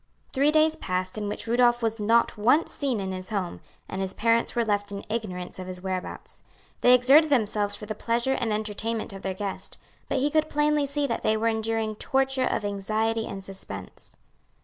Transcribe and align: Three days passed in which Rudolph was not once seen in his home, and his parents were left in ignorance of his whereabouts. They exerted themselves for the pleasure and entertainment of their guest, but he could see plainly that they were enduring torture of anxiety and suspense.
Three 0.33 0.51
days 0.51 0.75
passed 0.75 1.15
in 1.15 1.29
which 1.29 1.45
Rudolph 1.45 1.83
was 1.83 1.99
not 1.99 2.35
once 2.35 2.73
seen 2.73 2.99
in 2.99 3.11
his 3.11 3.29
home, 3.29 3.61
and 3.87 4.01
his 4.01 4.15
parents 4.15 4.55
were 4.55 4.65
left 4.65 4.91
in 4.91 5.05
ignorance 5.09 5.59
of 5.59 5.67
his 5.67 5.83
whereabouts. 5.83 6.43
They 6.81 6.95
exerted 6.95 7.29
themselves 7.29 7.75
for 7.75 7.85
the 7.85 7.93
pleasure 7.93 8.33
and 8.33 8.51
entertainment 8.51 9.13
of 9.13 9.21
their 9.21 9.35
guest, 9.35 9.77
but 10.09 10.17
he 10.17 10.31
could 10.31 10.45
see 10.45 10.49
plainly 10.49 10.85
that 11.05 11.21
they 11.21 11.37
were 11.37 11.49
enduring 11.49 11.97
torture 11.97 12.47
of 12.47 12.65
anxiety 12.65 13.27
and 13.27 13.45
suspense. 13.45 14.17